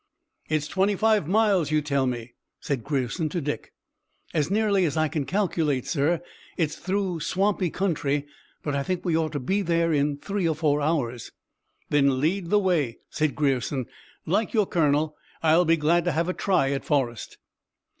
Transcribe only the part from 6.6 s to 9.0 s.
through swampy country, but I